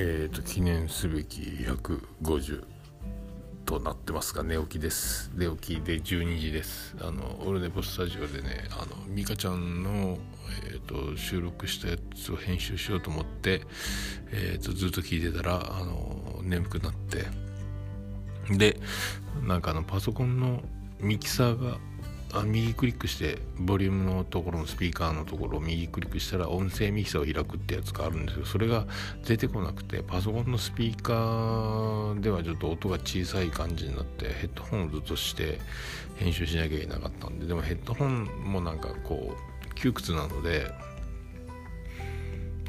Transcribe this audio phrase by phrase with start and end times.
[0.00, 2.62] えーと、記念すべき150
[3.64, 5.32] となってますが寝起きです。
[5.34, 6.94] 寝起きで12時です。
[7.00, 10.18] あのオルネポスタジオでねあの美香ちゃんの、
[10.70, 13.62] えーと、収録したやつを編集しようと思って、
[14.30, 17.24] えーと、ずっと聞いてたらあの眠くなって。
[18.56, 18.78] で
[19.42, 20.62] なんかあのパソコンの
[21.00, 21.78] ミキサーが
[22.32, 28.86] あ右クリックしてボリュームのところのスピーカーのところを右クリックしたら音声ミキサーを開くってやつがあるんですけどそれが
[29.26, 35.58] 出てこなくてパソコンのスピーカーではちょっと音が小さい感じになってヘッドホンをずっとして
[36.16, 40.70] 編集しなきゃいけなかったんででもヘッドホンもなんかこう窮屈なので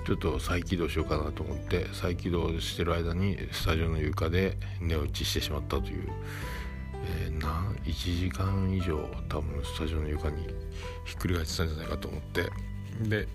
[0.06, 6.10] ちょっと再起動しようかなと思って再起動してる間にスタジオの床で寝落ちしてしまったという
[7.10, 7.48] えー、な
[7.84, 10.44] 1時間以上多分スタジオの床に
[11.06, 12.50] ひっくり返ってたんじゃないかと思って。
[13.08, 13.28] で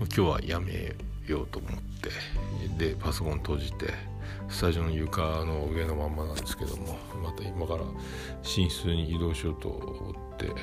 [0.00, 0.94] 今日はやめ
[1.26, 2.10] ようと思って。
[2.76, 3.92] でパソコン閉じて
[4.48, 7.80] スタジオの床の上のまんまなんですけどもまた今から
[8.42, 10.54] 寝室に移動しようと思ってる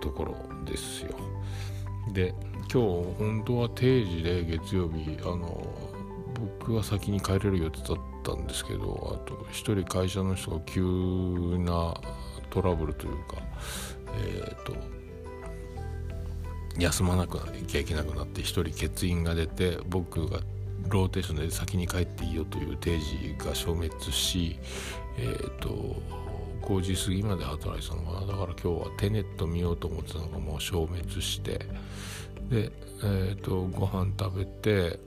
[0.00, 1.14] ところですよ。
[2.12, 2.34] で
[2.72, 5.66] 今日本当は定時で月曜日あの
[6.60, 10.82] 僕は先に帰れる予定だったたんですけどあと一人会社の人が急
[11.58, 11.94] な
[12.50, 13.36] トラブルというか
[14.18, 14.74] えっ、ー、と
[16.78, 20.40] 休まなくきゃいけなくなって一人欠員が出て僕が
[20.88, 24.58] ローテーションで先に帰っていいよという定時が消滅し
[25.18, 25.96] え、ー、と
[26.62, 28.26] 5時過ぎまで働いてたのかな。
[28.26, 31.60] だから今日はテネット見ようと思ってたのがもう消滅して
[32.50, 34.98] でえっ、ー、とご飯食べて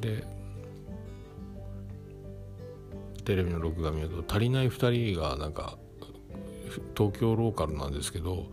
[0.00, 0.39] で
[3.30, 5.78] テレビの録画見ると足りない2人がなんか
[6.96, 8.48] 東京ローカルなんですけど、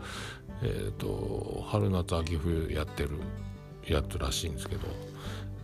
[0.62, 3.10] えーと、春夏秋冬やってる
[3.88, 4.82] やつらしいんですけど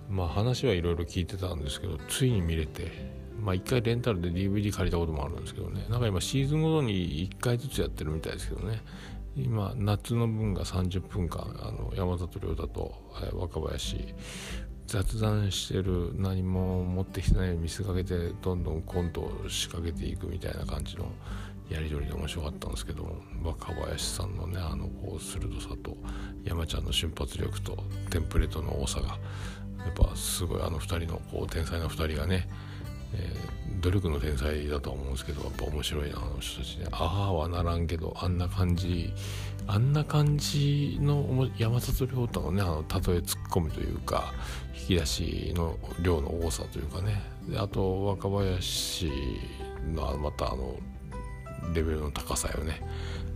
[0.09, 2.91] まあ話はいろいろ聞いてたんですけどついに見れて
[3.39, 5.85] まあ1回レンタルで DVD 借りたこともあるんですけどね。
[5.89, 8.81] なんか今シーズンごとに1回ずつやってるみたいですけどね。
[9.35, 14.15] 今夏の分が30分間あの山里亮太と、えー、若林
[14.87, 21.05] 雑談してる何も持ってきてないように見せかけてどんどんコントを仕掛けていくみたいな感じの
[21.69, 25.97] やり取りで面白かったんですけど若林さんのねあのこう鋭さと
[26.43, 27.77] 山ちゃんの瞬発力と
[28.09, 29.17] テンプレートの多さが
[29.85, 32.47] やっぱすごいあの2人のこう天才の2人がね、
[33.13, 36.85] えー、努力の天才だと思うんですけどやっぱ面白いなあの人たちね。
[36.91, 39.13] ああはならんけどあんな感じ
[39.67, 44.33] あんな感じの山里亮太のねあの例えツッコミというか
[44.75, 47.21] 引き出しの量の多さというかね。
[47.47, 49.09] であと若林
[49.93, 50.75] のまたあの
[51.73, 52.81] レベルの高さよね。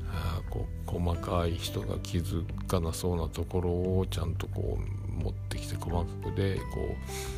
[0.10, 7.37] あこう細かい人が気づかなそうなところをちゃんとこう持ってきて細かくでこう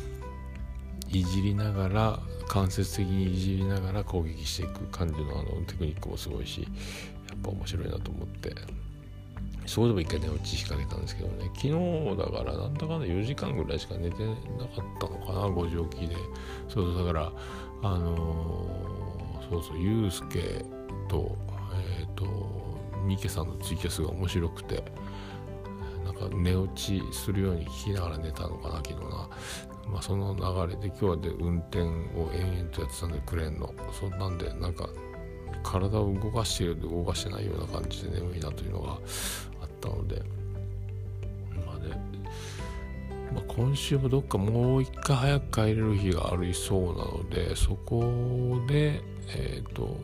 [1.12, 6.68] いじりながら間接的にいじりながら攻撃していく感じのあのテクニックもすごいしや
[7.34, 8.54] っぱ面白いなと思って。
[9.66, 11.48] そこでも一回寝落ちしかけたんですけどね。
[11.54, 16.16] 昨日だからなんだかんだ4時間ぐらいしか寝てなかったのかな5時起きで。
[16.68, 17.32] そうだから
[17.82, 20.64] あのー、そうそうユうスケ
[21.08, 21.36] と
[22.00, 24.82] えっ、ー、とミケさんのツイキャスが面白くて
[26.04, 29.28] なんか寝落ちするように聞きながら寝たのかな昨日な。
[29.90, 33.74] まあその流れで今日はで運転を延々とやってたんでクレーンの。
[33.92, 34.88] そんなんでなんか
[35.62, 40.22] 体を動かしている動かしてないような感じで眠いなというのがあったので、
[41.66, 41.96] まあね、
[43.34, 49.02] まあ、今週もどっかもう一回早く帰れる日がありそうなので、そこで、
[49.36, 49.96] えっ、ー、と、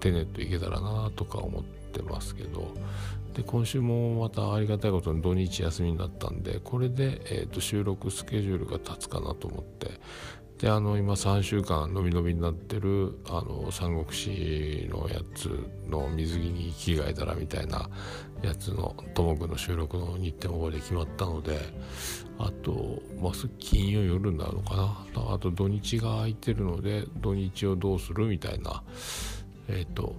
[0.00, 2.68] テネット行けたらなとか思ってますけど、
[3.32, 10.00] で今週もまたありがたいことに土日休みになったんでこれで、えーと収録スケジュールが立つかなと思って。
[10.62, 15.48] であの今3週間のびのびになってるあの三国志のやつ
[15.88, 17.90] の水着に着替えたらみたいな
[18.44, 21.58] やつのともくんの収録の日程もこれで決まったので
[22.38, 24.76] あと、まあ、金曜夜になるのか
[25.14, 25.32] な。
[25.34, 28.84] あと土日が空いてるので土日をどうするみたいな
[29.68, 30.14] えっ、ー、と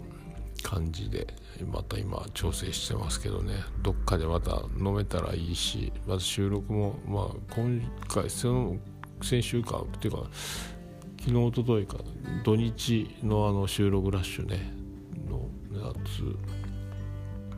[0.74, 1.28] 感じで
[1.72, 3.56] また今調整してますけどね。
[3.82, 8.78] どっかでまた飲めたらいいしまず収録もまあ今回その
[9.22, 10.24] 先週かっていうか
[11.20, 11.98] 昨日おとといか
[12.44, 14.74] 土日のあの収録ラッシュね
[15.30, 15.48] の
[15.80, 16.36] やつ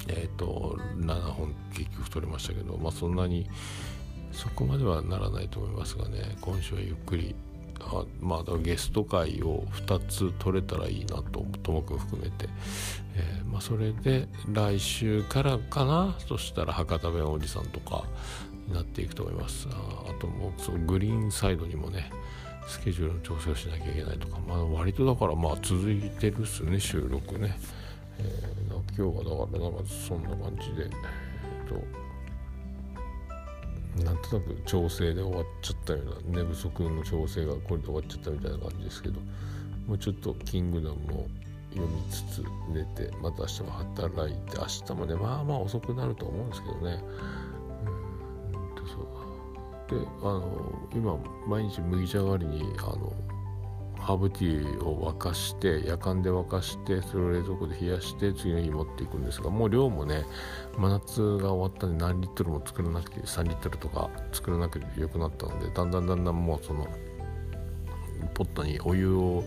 [0.09, 3.49] えっ、ー、と7本結局取れましたけどまあそんなに
[4.31, 7.33] そこまではならないと思いますがね今週はゆっくり
[7.81, 12.47] あまあゲスト会を2つ取れたらいいなとともくん含めて、
[13.15, 16.15] えー、まあ、それで来週からかな？
[16.27, 18.03] そしたら博多弁おじさんとか
[18.67, 19.67] になっていくと思います。
[19.71, 19.75] あ
[20.09, 22.09] あともうそのグリーンサイドにもね
[22.67, 27.57] スケジュールの調整をしなきゃいけないとか、まあ、割とだからまあ続いてるっすね収録ね、
[28.17, 31.75] えー、今日はだからなんかそんな感じで、えーと、
[34.03, 39.19] なんとなく調整で終わっちゃったような寝不足の調整がこれで終わっちゃったみたいな感じですけど
[39.87, 41.27] もうちょっと「キングダム」を
[41.73, 47.03] 読みつつ寝てまた明日も働いて明日もねまあまあ遅くなると思うんですけどね。
[47.85, 49.99] うんとそう。
[49.99, 53.13] であの今毎日麦茶代わりにあの
[53.99, 60.25] ハーブティーを沸かして夜間で沸かしてそれを冷蔵庫で冷やして次の日持っていくんですがもう量もね
[60.77, 66.87] 真夏が終わったんで何リットルも作らなくて3リットルとか作らなくてよくなったのでだんだんだんだんもうその
[68.33, 69.43] ポットにお湯を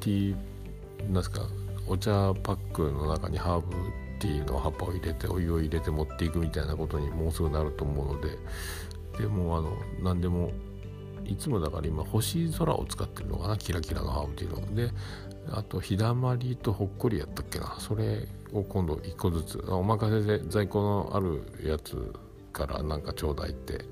[0.00, 1.42] ティーなんですか
[1.86, 3.72] お茶パックの中にハーブ
[4.18, 8.30] ティーの葉っぱを入れてお湯を入れて持っていくみたいなことにもうすぐなると思うので
[9.18, 10.50] でもあの何でも
[11.28, 14.74] いつもだから今星空を使ってるのかなキラキラのハーブティーの。
[14.74, 14.90] で
[15.50, 17.76] あと日だまりとほっこりやったっけな。
[17.78, 19.64] それを今度1個ずつ。
[19.68, 22.12] お任せで在庫のあるやつ
[22.52, 23.84] からなんかちょうだいって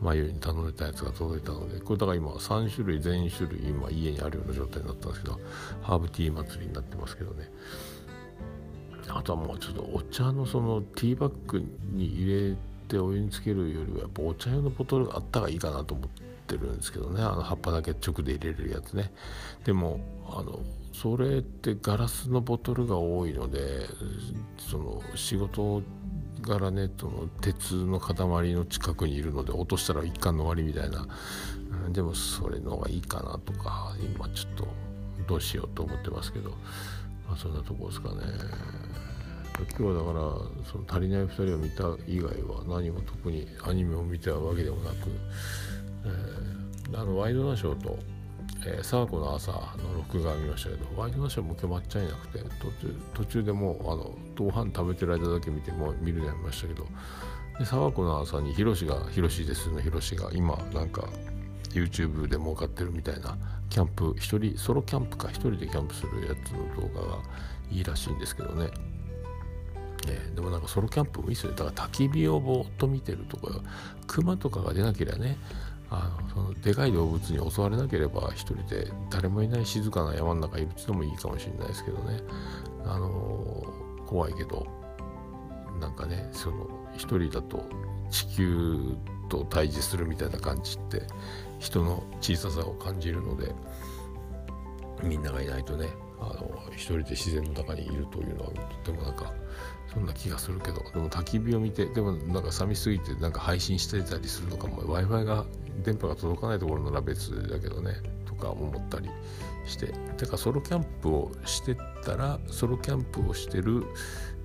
[0.00, 1.80] 眉に頼んでたやつが届いたので。
[1.80, 5.40] これだから今3種類全種類今家にあるような状態になったんですけど
[5.82, 7.50] ハーブティー祭りになってますけどね。
[9.08, 12.56] あとはもうちょっとお茶のそのティーバッグに入れ
[12.88, 16.37] てお湯につけるよりはやっぱお茶用のボトルがあった方がいいかなと思って。
[16.48, 17.22] てるんですけどね。
[17.22, 19.12] あの葉っぱだけ直で入れれるやつね。
[19.64, 20.60] でもあの
[20.92, 23.86] それってガラスのボトルが多いので
[24.58, 25.82] その仕事
[26.42, 28.14] 柄ねその鉄の塊
[28.52, 31.06] の近くにいるので落としたら一貫の終わりみたいな、
[31.86, 34.68] うん、でもそれの方がいいかなとか今ちょっと
[35.26, 36.50] どうしようと思ってますけど、
[37.28, 38.16] まあ、そんなとこですかね。
[39.58, 45.10] 今日はだからその足りない2人を見た以外は何も特にアニメを見たわけでもなく、
[46.04, 47.98] えー、あのワイドナショーと
[48.66, 56.86] えー、沢子の朝の録画見ましたけどワイドナショーも決まっちゃいなくて途中途中でもうあのご飯食べてる間だけ見ても見るのやめましたけど
[57.58, 61.08] で沢子の朝にヒロシがヒロシですのヒロシが今なんか
[61.70, 63.36] YouTube で儲かってるみたいな
[63.70, 67.18] キャンプ一人ソロキャンプか一人でキャンプするやつの動画が
[67.70, 68.70] いいらしいんですけどね。
[70.06, 71.56] ね、でもなんかソロキャンプもいいですよね。
[71.58, 73.60] だから焚き火をぼーっと見てるとか
[74.06, 75.36] 熊とかが出なければね
[75.90, 82.20] あのそのでかい動物に襲われなければ一人で誰もいない静かな山の中いるっていうのもいいかもしれないですけどね。
[82.84, 83.64] あの
[84.06, 84.66] 怖いけど
[85.80, 87.64] なんかねその一人だと
[88.10, 88.96] 地球
[89.28, 91.02] と対峙するみたいな感じって
[91.58, 93.54] 人の小ささを感じるので
[95.02, 95.88] みんながいないとね
[96.20, 98.50] あの一人で自然の中にいるというのは
[98.84, 99.32] とてもなんか
[99.92, 100.84] そんな気がするけど。
[100.92, 104.82] でも焚き火を見てでもなんか寂しすぎてなんか配信してたりするのかも。
[104.82, 105.44] W i f i が
[105.82, 107.94] 電波が届かないところなら別だけどね。
[108.26, 109.08] とか思ったり
[109.66, 109.92] して。
[110.16, 113.84] てかソロキャンプをしてたらソロキャンプをしてる、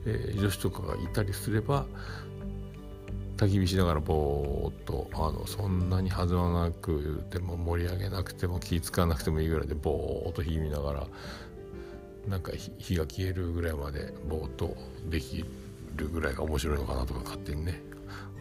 [0.06, 1.86] えー、女子とかがいたりすれば
[3.38, 11.08] 焚き火しながらぼーっとあのそんなに弾まなくても盛り上げなくても気使わなくてもいいぐらいでぼーっと火見ながら
[12.28, 14.76] なんか火が消えるぐらいまでぼーっと
[15.10, 15.46] でき
[15.96, 17.82] るぐらいが面白いのかなとか勝手にね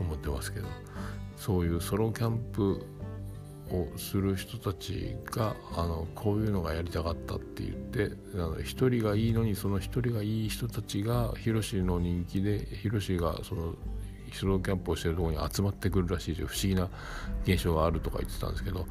[0.00, 0.67] 思ってますけど。
[1.43, 2.86] そういうソロキャンプ
[3.69, 8.17] をする人たちがあのこういうのがやりたかったって言って
[8.62, 13.74] 一人がいいのにその一人がいい人たちがヒロシの人気でヒロシがその
[14.32, 16.89] ソロキャンプをしてるところに集まってくるらしいという不思議な
[17.44, 18.86] 現象があるとか言ってたんですけど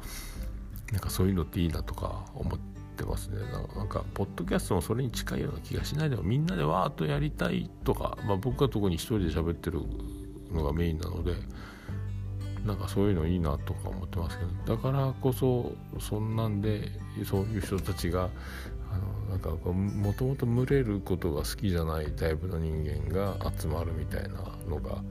[0.92, 3.38] なんかそういうのっていいなとか思っててますね。
[3.76, 6.10] なんかポッドキャストもそれに近いような気がしない。
[6.10, 9.80] でもみんなでわーっとやりたいとか、まあ、僕は特に一人で喋ってる
[10.52, 11.34] のがメインなので
[12.64, 16.90] なんかそういうのいいなとか思ってますけどだからこそそんなんで
[17.24, 18.30] そういう人たちが
[18.92, 24.28] あのなんかもともと群れることが好きじゃないタイプの人間が集まるみたいな
[24.68, 25.02] のが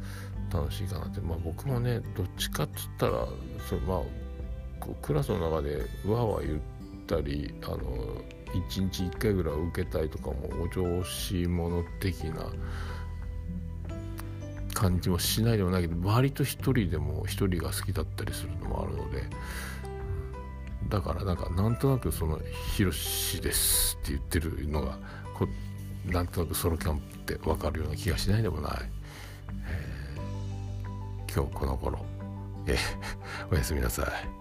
[0.53, 1.19] 楽しいかなって。
[1.21, 3.27] まあ僕もねどっちかっつったら
[3.69, 4.01] そまあ
[5.01, 6.80] クラスの中でわわ言って
[7.11, 7.77] たりあの
[8.53, 12.45] 1日1回ぐらい受けたいとかもお調子者的な
[14.73, 19.23] 感じもしないでもないけど割と一人でも一人が好きだったりするのもあるので
[20.89, 22.39] だからなんかなんとなくその
[22.75, 24.97] 「ヒロシです」って言ってるのが
[25.37, 25.47] こ
[26.05, 28.71] なんとなくソロキャンプって分かるような気がしないでもない、
[29.65, 31.99] えー、今日この頃
[32.67, 32.77] え
[33.51, 34.40] おやすみなさい。